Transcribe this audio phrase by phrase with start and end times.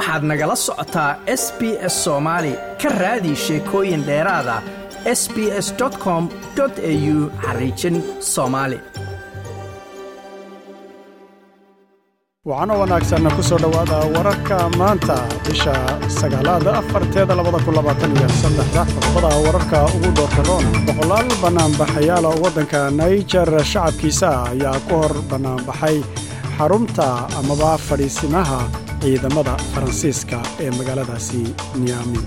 [0.00, 1.10] waxaad nagala socotaa
[1.42, 1.60] s b
[1.92, 4.56] s soomaali ka raadi sheekooyin dheeraada
[5.20, 5.68] s b s
[6.04, 6.22] com
[6.62, 7.96] au xariijin
[8.32, 8.78] soomaali
[12.50, 15.16] waxaana wanaagsanna ku soo dhowaada wararka maanta
[15.46, 15.74] bisha
[16.18, 18.82] sagaalaada afarteeda labada kun labaatan iyo saddexda.
[19.12, 25.96] Qodobada wararka ugu doorka roon boqolaal bannaanbaxayaala waddanka naijer shacabkiisa ayaa ku hor bannaanbaxay
[26.56, 27.06] xarunta
[27.40, 28.60] amaba fadhiisimaha
[29.02, 31.42] ciidamada faransiiska ee magaaladaasi
[31.82, 32.20] niyami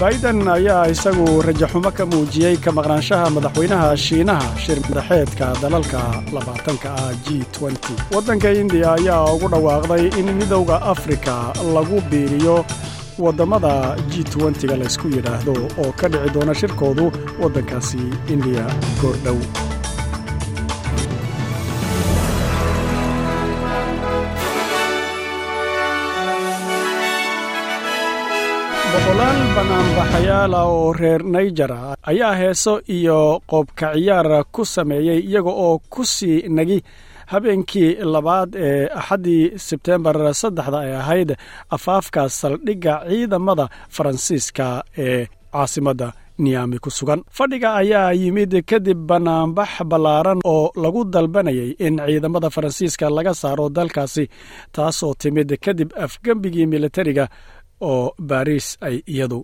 [0.00, 6.00] baiden ayaa isagu rajaxumo ka muujiyey ka maqnaanshaha madaxweynaha shiinaha shir madaxeedka dalalka
[6.36, 7.42] labaatanka ah g
[8.14, 11.34] waddanka indiya ayaa ugu dhawaaqday in midowda afrika
[11.76, 12.56] lagu biiriyo
[13.24, 13.74] waddammada
[14.10, 14.24] g
[14.70, 17.06] ga laysku yidhaahdo oo ka dhici doona shirkoodu
[17.42, 18.02] waddankaasi
[18.34, 18.66] indiya
[19.02, 19.38] goordhow
[28.92, 31.72] boqolaal bannaanbaxayaala oo reer naijer
[32.10, 33.18] ayaa heeso iyo
[33.50, 36.78] qoobka ciyaar ku sameeyey iyaga oo ku sii nagi
[37.32, 41.30] habeenkii labaad ee axaddii sebtembar saddexda ay ahayd
[41.76, 44.66] afaafka saldhigga ciidamada faransiiska
[45.06, 46.08] ee caasimadda
[46.44, 47.20] niyami ku sugan.
[47.38, 54.24] Fadhiga ayaa yimid kadib bannaanbax ballaaran oo lagu dalbanayay in ciidamada faransiiska laga saaro dalkaasi
[54.72, 57.24] taasoo timid kadib afgembigii militariga
[57.80, 59.40] oo baariis ay iyadu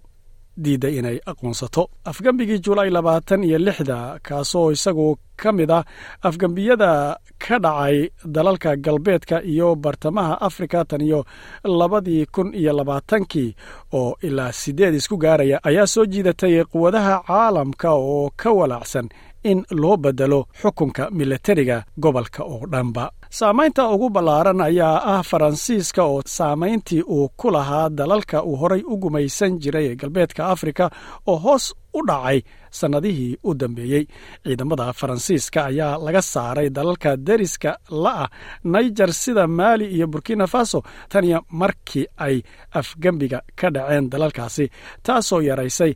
[0.64, 1.82] diidday inay aqoonsato.
[2.10, 5.84] Afgembigii julaay labaatan iyo lixda kaasoo isagu ka mid ah
[6.28, 11.24] afgembiyada ka dhacay dalalka galbeedka iyo bartamaha afrika tan iyo
[11.64, 13.54] labadii kun iyo labaatankii
[13.92, 19.08] oo ilaa siddeed isku gaaraya ayaa soo jiidatay quwadaha caalamka oo ka walaacsan
[19.44, 23.04] in loo bedelo xukunka militariga gobolka oo dhanba
[23.38, 28.96] saamaynta ugu ballaaran ayaa ah faransiiska oo saamayntii uu ku lahaa dalalka uu horay u
[29.02, 30.84] gumaysan jiray ee galbeedka afrika
[31.26, 31.64] oo hoos
[31.94, 32.38] u dhacay
[32.78, 34.04] sannadihii u dambeeyey.
[34.44, 37.70] Ciidamada faransiiska ayaa laga saaray dalalka deriska
[38.04, 38.28] la'ah
[38.64, 42.36] naijer sida maali iyo burkina faso taniyo markii ay
[42.80, 44.64] afgembiga ka dhaceen dalalkaasi
[45.06, 45.92] taasoo yaraysay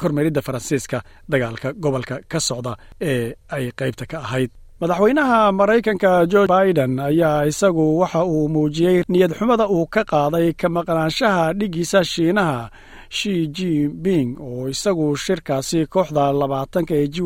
[0.00, 0.98] kormeeridda faransiiska
[1.32, 7.98] dagaalka gobolka ka socda ee ay qaybta ka ahayd madaxweynaha maraykanka jo biden ayaa isagu
[8.00, 12.70] waxa uu muujiyey niyad xumada uu ka qaaday ka maqnaanshaha dhiggiisa shiinaha
[13.08, 17.16] shi jinping oo isagu shirkaasi kooxda labaatanka ee g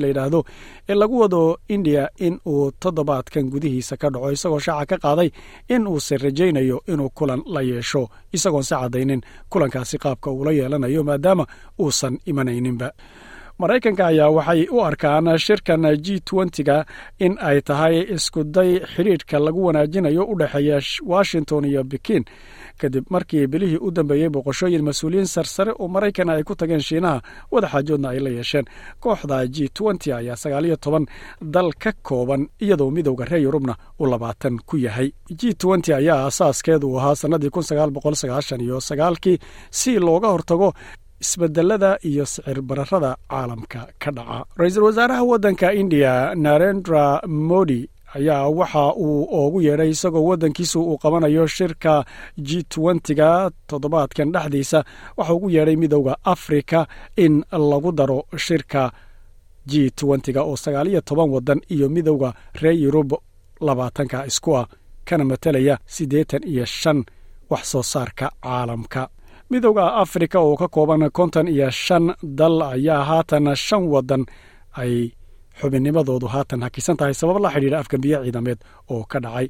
[0.00, 0.40] la yidhaahdo
[0.88, 5.28] ee lagu wado indiya in uu toddobaadkan gudihiisa ka dhaco isagoo shaaca ka qaaday
[5.74, 9.20] in uusan rajaynayo inuu kulan la yeesho isagoon si caddaynin
[9.52, 11.44] kulankaasi qaabka uula yeelanayo maadaama
[11.82, 12.88] uusan imanayninba
[13.58, 16.20] maraykanka ayaa waxay u arkaan shirkan g
[16.64, 16.84] ga
[17.18, 22.24] in ay tahay iskuday xidhiidhka lagu wanaajinayo u dhexeeya washington iyo bikin
[22.80, 27.20] kadib markii bilihii u dambeeyey boqoshooyin mas'uuliyiin sarsare oo maraykan ay ku tageen shiinaha
[27.52, 28.64] wadaxaajoodna ay la yeesheen.
[29.00, 29.68] Kooxda g
[30.16, 31.06] ayaa sagaaliyo toban
[31.40, 35.12] dal ka kooban iyadoo midowda reer yurubna uu labaatan ku yahay.
[35.30, 35.54] G
[35.94, 37.50] ayaa asaaskeedu ahaa sannadii
[38.60, 39.38] iyo sagaalkii
[39.70, 40.72] si looga hortago
[41.22, 44.38] isbedelada iyo sicir bararada caalamka ka dhaca.
[44.58, 47.80] Ra'iisul wasaaraha waddanka indiya narendra modi
[48.16, 52.04] ayaa waxa uu oogu yeedhay isagoo waddankiisu uu qabanayo shirka
[52.46, 52.48] g
[53.20, 54.84] ga toddobaadkan dhexdiisa.
[55.16, 58.92] Waxa ugu yeedhay midowda afrika in lagu daro shirka
[59.70, 59.90] g
[60.34, 63.10] ga oo sagaaliyo toban waddan iyo midowda reer yurub
[63.60, 64.66] labaatanka isku ah
[65.04, 67.04] kana matelaya siddeetan iyo shan
[67.50, 69.02] wax soo saarka caalamka
[69.52, 72.04] midowda afrika oo ka kooban konton iyo shan
[72.38, 74.22] dal ayaa haatan shan waddan
[74.82, 74.94] ay
[75.60, 78.58] xubinnimadoodu haatan hakisan tahay sabab la xidhiidha afgembiye ciidameed
[78.92, 79.48] oo ka dhacay.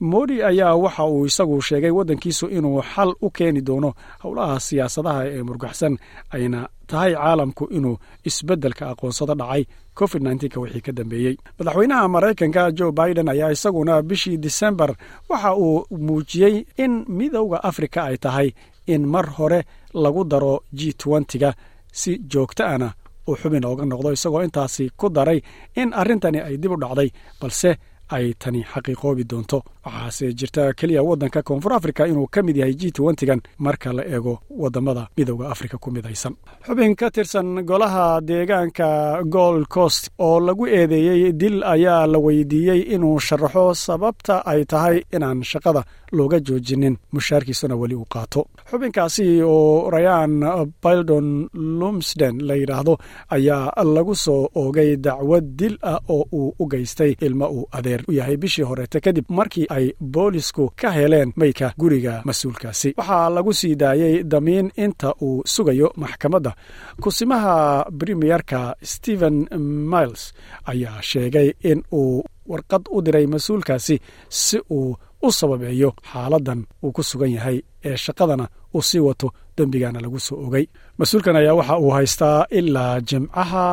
[0.00, 3.90] Modi ayaa waxa uu isagu sheegay waddankiisu inuu xal u keeni doono
[4.22, 5.94] howlaha siyaasadaha ee murgaxsan
[6.34, 7.96] ayna tahay caalamku inuu
[8.28, 9.62] isbeddelka aqoonsado dhacay
[9.98, 10.22] covid
[10.62, 14.90] wixii ka dambeeyey madaxweynaha maraykanka jo biden ayaa isaguna bishii disembar
[15.30, 16.54] waxa uu muujiyey
[16.84, 18.48] in midowda afrika ay tahay
[18.86, 19.60] in mar hore
[20.02, 20.80] lagu daro g
[21.42, 21.50] ga
[22.00, 22.88] si joogto ana
[23.28, 25.38] uu xubin ooga noqdo isagoo intaasi ku daray
[25.80, 27.10] in arrintani ay dib u dhacday
[27.40, 27.70] balse
[28.08, 29.62] ay tani xaqiiqoobi doonto.
[29.84, 32.90] Waxaase jirta keliya waddanka koonfur afrika inuu ka mid yahay g
[33.28, 36.34] gan marka la eego waddamada midowda afrika ku midaysan
[36.66, 43.20] xubin ka tirsan golaha deegaanka gold coast oo lagu eedeeyey dil ayaa la weydiiyey inuu
[43.20, 46.96] sharaxo sababta ay tahay inaan shaqada looga joojinin.
[47.12, 48.46] Mushaarkiisuna weli uu qaato.
[48.70, 50.34] Xubinkaasi oo rayan
[50.82, 51.48] bildon
[51.80, 52.94] lumsden la yidhaahdo
[53.36, 58.04] ayaa lagu soo oogay dacwad dil ah oo uu u geystay ilmo uu adeer dheer
[58.08, 62.94] u yahay bishii horeete kadib markii ay boolisku ka heleen meydka guriga mas'uulkaasi.
[62.98, 66.52] Waxaa lagu sii daayey damiin inta uu sugayo maxkamadda.
[67.02, 69.46] Kusimaha premierka stephen
[69.92, 70.32] miles
[70.66, 73.96] ayaa sheegay in uu warqad u diray mas'uulkaasi
[74.28, 79.98] si uu u sababeeyo xaaladan uu ku sugan yahay ee shaqadana uu sii wato dembigana
[80.04, 80.64] lagu soo ogay.
[80.98, 83.64] Mas'uulkan ayaa waxa uu haystaa ilaa jimcaha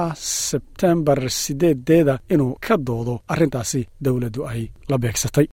[0.47, 5.47] sebtembar sideedeeda inuu ka doodo arrintaasi dowladdu ay la beegsatay.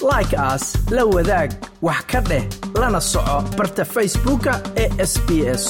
[0.00, 0.64] Like aas
[0.94, 1.50] la wadaag
[1.86, 2.44] wax ka dheh
[2.80, 4.52] lana soco barta facebooka
[4.82, 5.28] ee sb
[5.60, 5.62] s